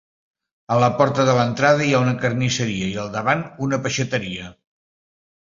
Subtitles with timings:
[0.75, 4.53] A la porta de l'entrada hi ha una carnisseria i al davant una peixateria.